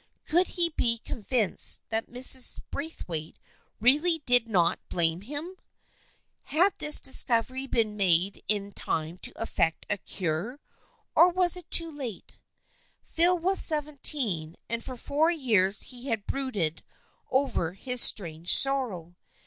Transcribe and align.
Could 0.25 0.47
he 0.57 0.69
be 0.69 0.97
convinced 0.97 1.83
that 1.89 2.07
Mrs. 2.07 2.59
Braithwaite 2.71 3.37
really 3.79 4.17
did 4.25 4.49
not 4.49 4.79
blame 4.89 5.21
him? 5.21 5.57
Had 6.45 6.73
this 6.79 6.99
discovery 7.01 7.67
been 7.67 7.95
made 7.95 8.41
in 8.47 8.71
time 8.71 9.19
to 9.19 9.31
effect 9.39 9.85
a 9.91 9.99
cure, 9.99 10.59
or 11.15 11.29
was 11.29 11.55
it 11.55 11.69
too 11.69 11.91
late? 11.91 12.39
Phil 13.03 13.37
was 13.37 13.61
seventeen, 13.63 14.55
and 14.67 14.83
for 14.83 14.97
four 14.97 15.29
years 15.29 15.83
he 15.91 16.07
had 16.07 16.25
brooded 16.25 16.81
over 17.29 17.73
his 17.73 18.01
strange 18.01 18.55
sorrow. 18.55 19.13